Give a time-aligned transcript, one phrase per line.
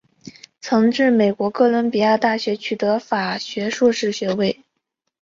[0.59, 4.63] 曾至美国哥伦比亚大学取得法学硕士学位。